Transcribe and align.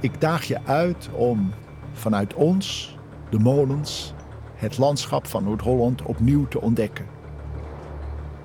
Ik 0.00 0.20
daag 0.20 0.44
je 0.44 0.58
uit 0.64 1.08
om 1.12 1.52
vanuit 1.92 2.34
ons, 2.34 2.96
de 3.30 3.38
molens, 3.38 4.14
het 4.54 4.78
landschap 4.78 5.26
van 5.26 5.44
Noord-Holland 5.44 6.02
opnieuw 6.02 6.48
te 6.48 6.60
ontdekken. 6.60 7.06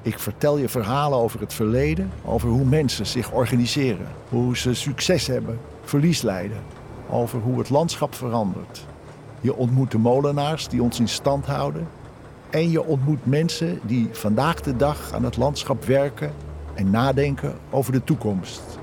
Ik 0.02 0.20
vertel 0.20 0.58
je 0.58 0.70
verhalen 0.70 1.18
over 1.18 1.40
het 1.40 1.54
verleden, 1.54 2.12
over 2.26 2.50
hoe 2.50 2.66
mensen 2.66 3.06
zich 3.06 3.32
organiseren, 3.32 4.08
hoe 4.30 4.58
ze 4.58 4.74
succes 4.74 5.28
hebben, 5.28 5.60
verlies 5.82 6.22
lijden, 6.22 6.62
over 7.10 7.40
hoe 7.40 7.58
het 7.58 7.70
landschap 7.70 8.16
verandert. 8.16 8.86
Je 9.42 9.56
ontmoet 9.56 9.92
de 9.92 9.98
molenaars 9.98 10.68
die 10.68 10.84
ons 10.84 11.00
in 11.00 11.10
stand 11.10 11.46
houden 11.46 11.88
en 12.50 12.70
je 12.70 12.84
ontmoet 12.84 13.26
mensen 13.26 13.80
die 13.84 14.10
vandaag 14.12 14.62
de 14.62 14.76
dag 14.76 15.12
aan 15.12 15.24
het 15.24 15.38
landschap 15.38 15.86
werken 15.86 16.34
en 16.74 16.90
nadenken 16.90 17.56
over 17.70 17.92
de 17.92 18.04
toekomst. 18.04 18.80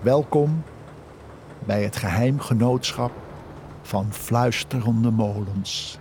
Welkom 0.00 0.62
bij 1.64 1.82
het 1.82 1.96
geheimgenootschap 1.96 3.12
van 3.82 4.12
fluisterende 4.12 5.10
molens. 5.10 5.98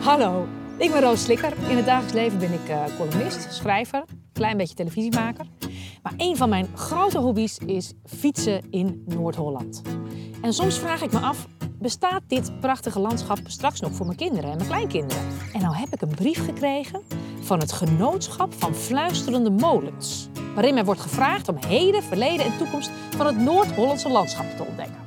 Hallo, 0.00 0.46
ik 0.78 0.90
ben 0.90 1.00
Roos 1.00 1.22
Slikker. 1.22 1.52
In 1.68 1.76
het 1.76 1.86
dagelijks 1.86 2.14
leven 2.14 2.38
ben 2.38 2.52
ik 2.52 2.68
uh, 2.68 2.84
columnist, 2.98 3.52
schrijver, 3.52 4.04
klein 4.32 4.56
beetje 4.56 4.74
televisiemaker. 4.74 5.46
Maar 6.02 6.12
een 6.16 6.36
van 6.36 6.48
mijn 6.48 6.66
grote 6.74 7.18
hobby's 7.18 7.58
is 7.58 7.92
fietsen 8.04 8.70
in 8.70 9.02
Noord-Holland. 9.06 9.82
En 10.42 10.52
soms 10.52 10.78
vraag 10.78 11.02
ik 11.02 11.12
me 11.12 11.18
af, 11.18 11.46
bestaat 11.78 12.22
dit 12.26 12.60
prachtige 12.60 13.00
landschap 13.00 13.38
straks 13.44 13.80
nog 13.80 13.92
voor 13.92 14.06
mijn 14.06 14.18
kinderen 14.18 14.50
en 14.50 14.56
mijn 14.56 14.68
kleinkinderen? 14.68 15.24
En 15.52 15.60
nou 15.60 15.76
heb 15.76 15.92
ik 15.92 16.02
een 16.02 16.14
brief 16.14 16.44
gekregen 16.44 17.02
van 17.44 17.60
het 17.60 17.72
Genootschap 17.72 18.54
van 18.58 18.74
Fluisterende 18.74 19.50
Molens. 19.50 20.28
Waarin 20.54 20.74
mij 20.74 20.84
wordt 20.84 21.00
gevraagd 21.00 21.48
om 21.48 21.56
heden, 21.66 22.02
verleden 22.02 22.46
en 22.46 22.58
toekomst 22.58 22.90
van 23.16 23.26
het 23.26 23.36
Noord-Hollandse 23.36 24.08
landschap 24.08 24.56
te 24.56 24.64
ontdekken. 24.64 25.03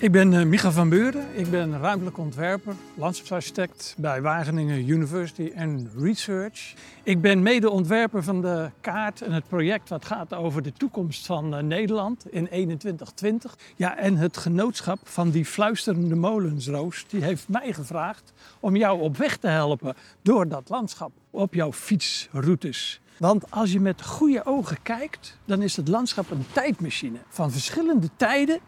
Ik 0.00 0.12
ben 0.12 0.32
uh, 0.32 0.44
Micha 0.44 0.70
van 0.70 0.88
Beuren. 0.88 1.26
Ik 1.32 1.50
ben 1.50 1.80
ruimtelijk 1.80 2.18
ontwerper, 2.18 2.74
landschapsarchitect 2.94 3.94
bij 3.96 4.22
Wageningen 4.22 4.88
University 4.88 5.52
and 5.56 5.88
Research. 5.96 6.74
Ik 7.02 7.20
ben 7.20 7.42
medeontwerper 7.42 8.22
van 8.22 8.40
de 8.40 8.70
kaart 8.80 9.22
en 9.22 9.32
het 9.32 9.48
project 9.48 9.88
wat 9.88 10.04
gaat 10.04 10.34
over 10.34 10.62
de 10.62 10.72
toekomst 10.72 11.26
van 11.26 11.54
uh, 11.54 11.60
Nederland 11.60 12.32
in 12.32 12.46
2120. 12.46 13.58
Ja, 13.76 13.96
en 13.96 14.16
het 14.16 14.36
genootschap 14.36 14.98
van 15.02 15.30
die 15.30 15.44
fluisterende 15.44 16.14
molensroos, 16.14 17.04
die 17.08 17.22
heeft 17.22 17.48
mij 17.48 17.72
gevraagd 17.72 18.32
om 18.60 18.76
jou 18.76 19.00
op 19.00 19.16
weg 19.16 19.36
te 19.36 19.48
helpen 19.48 19.94
door 20.22 20.48
dat 20.48 20.68
landschap 20.68 21.12
op 21.30 21.54
jouw 21.54 21.72
fietsroutes. 21.72 23.00
Want 23.16 23.50
als 23.50 23.72
je 23.72 23.80
met 23.80 24.02
goede 24.02 24.44
ogen 24.44 24.82
kijkt, 24.82 25.38
dan 25.44 25.62
is 25.62 25.76
het 25.76 25.88
landschap 25.88 26.30
een 26.30 26.46
tijdmachine 26.52 27.18
van 27.28 27.50
verschillende 27.50 28.08
tijden 28.16 28.60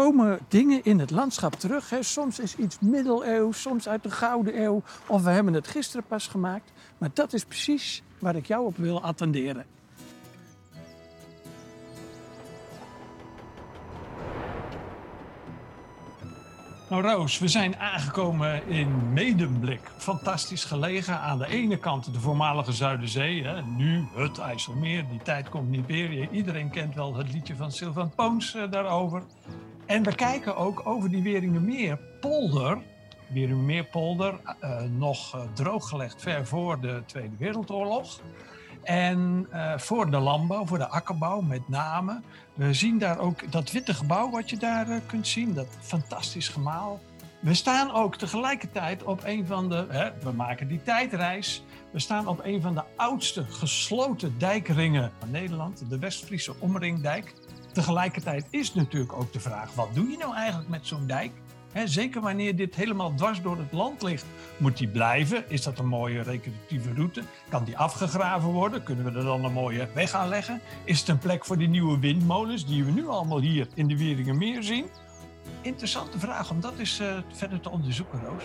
komen 0.00 0.38
dingen 0.48 0.84
in 0.84 0.98
het 0.98 1.10
landschap 1.10 1.54
terug. 1.54 1.90
Hè. 1.90 2.02
Soms 2.02 2.38
is 2.38 2.56
iets 2.56 2.78
middeleeuws, 2.80 3.60
soms 3.60 3.88
uit 3.88 4.02
de 4.02 4.10
Gouden 4.10 4.62
Eeuw. 4.62 4.82
Of 5.06 5.22
we 5.22 5.30
hebben 5.30 5.54
het 5.54 5.68
gisteren 5.68 6.06
pas 6.06 6.26
gemaakt. 6.26 6.72
Maar 6.98 7.10
dat 7.14 7.32
is 7.32 7.44
precies 7.44 8.02
waar 8.18 8.36
ik 8.36 8.46
jou 8.46 8.66
op 8.66 8.76
wil 8.76 9.02
attenderen. 9.02 9.64
Nou 16.88 17.02
Roos, 17.02 17.38
we 17.38 17.48
zijn 17.48 17.76
aangekomen 17.76 18.66
in 18.66 19.12
Medemblik. 19.12 19.80
Fantastisch 19.96 20.64
gelegen. 20.64 21.20
Aan 21.20 21.38
de 21.38 21.46
ene 21.46 21.78
kant 21.78 22.12
de 22.12 22.20
voormalige 22.20 22.72
Zuiderzee. 22.72 23.44
Hè. 23.44 23.62
Nu 23.62 24.06
het 24.14 24.38
IJsselmeer. 24.38 25.08
Die 25.08 25.22
tijd 25.22 25.48
komt 25.48 25.68
niet 25.68 25.88
meer. 25.88 26.28
Iedereen 26.30 26.70
kent 26.70 26.94
wel 26.94 27.14
het 27.14 27.32
liedje 27.32 27.56
van 27.56 27.72
Sylvan 27.72 28.14
Poons 28.14 28.54
uh, 28.54 28.70
daarover. 28.70 29.22
En 29.86 30.02
we 30.02 30.14
kijken 30.14 30.56
ook 30.56 30.86
over 30.86 31.10
die 31.10 31.22
Weringermeerpolder. 31.22 32.78
Weringermeerpolder, 33.26 34.40
uh, 34.60 34.82
nog 34.82 35.34
uh, 35.34 35.42
drooggelegd 35.52 36.22
ver 36.22 36.46
voor 36.46 36.80
de 36.80 37.02
Tweede 37.06 37.36
Wereldoorlog. 37.38 38.20
En 38.82 39.46
uh, 39.52 39.78
voor 39.78 40.10
de 40.10 40.18
landbouw, 40.18 40.66
voor 40.66 40.78
de 40.78 40.88
akkerbouw 40.88 41.40
met 41.40 41.68
name. 41.68 42.20
We 42.54 42.74
zien 42.74 42.98
daar 42.98 43.18
ook 43.18 43.52
dat 43.52 43.70
witte 43.70 43.94
gebouw 43.94 44.30
wat 44.30 44.50
je 44.50 44.56
daar 44.56 45.00
kunt 45.06 45.28
zien, 45.28 45.54
dat 45.54 45.66
fantastisch 45.80 46.48
gemaal. 46.48 47.00
We 47.40 47.54
staan 47.54 47.90
ook 47.90 48.16
tegelijkertijd 48.16 49.02
op 49.02 49.20
een 49.24 49.46
van 49.46 49.68
de, 49.68 49.86
hè, 49.88 50.10
we 50.22 50.32
maken 50.32 50.68
die 50.68 50.82
tijdreis. 50.82 51.64
We 51.90 51.98
staan 51.98 52.26
op 52.26 52.40
een 52.44 52.60
van 52.60 52.74
de 52.74 52.82
oudste 52.96 53.44
gesloten 53.44 54.38
dijkringen 54.38 55.12
van 55.18 55.30
Nederland, 55.30 55.84
de 55.88 55.98
West-Friese 55.98 56.54
Omringdijk. 56.58 57.34
Tegelijkertijd 57.74 58.46
is 58.50 58.74
natuurlijk 58.74 59.12
ook 59.12 59.32
de 59.32 59.40
vraag: 59.40 59.74
wat 59.74 59.88
doe 59.94 60.10
je 60.10 60.16
nou 60.16 60.34
eigenlijk 60.34 60.68
met 60.68 60.86
zo'n 60.86 61.06
dijk? 61.06 61.30
Zeker 61.84 62.20
wanneer 62.20 62.56
dit 62.56 62.74
helemaal 62.74 63.14
dwars 63.14 63.42
door 63.42 63.58
het 63.58 63.72
land 63.72 64.02
ligt, 64.02 64.24
moet 64.56 64.76
die 64.78 64.88
blijven? 64.88 65.50
Is 65.50 65.62
dat 65.62 65.78
een 65.78 65.86
mooie 65.86 66.22
recreatieve 66.22 66.92
route? 66.94 67.22
Kan 67.48 67.64
die 67.64 67.78
afgegraven 67.78 68.48
worden? 68.48 68.82
Kunnen 68.82 69.04
we 69.04 69.18
er 69.18 69.24
dan 69.24 69.44
een 69.44 69.52
mooie 69.52 69.88
weg 69.94 70.12
aanleggen? 70.12 70.60
Is 70.84 71.00
het 71.00 71.08
een 71.08 71.18
plek 71.18 71.44
voor 71.44 71.58
die 71.58 71.68
nieuwe 71.68 71.98
windmolens 71.98 72.66
die 72.66 72.84
we 72.84 72.90
nu 72.90 73.06
allemaal 73.06 73.40
hier 73.40 73.66
in 73.74 73.88
de 73.88 73.96
Wieringermeer 73.96 74.62
zien? 74.62 74.86
Interessante 75.60 76.18
vraag 76.18 76.50
om 76.50 76.60
dat 76.60 76.78
eens 76.78 77.00
uh, 77.00 77.16
verder 77.32 77.60
te 77.60 77.70
onderzoeken, 77.70 78.20
Roos. 78.20 78.44